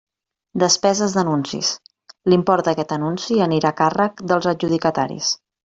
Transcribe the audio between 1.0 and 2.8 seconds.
d'anuncis: l'import